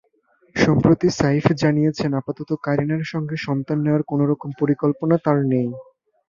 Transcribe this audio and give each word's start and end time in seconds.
সম্প্রতি 0.55 1.07
সাইফ 1.11 1.45
জানিয়েছেন, 1.61 2.11
আপাতত 2.13 2.49
কারিনার 2.65 3.03
সঙ্গে 3.05 3.35
সন্তান 3.47 3.77
নেওয়ার 3.81 4.03
কোনো 4.03 4.23
রকম 4.25 4.49
পরিকল্পনা 4.61 5.15
তাঁর 5.25 5.39
নেই। 5.51 5.67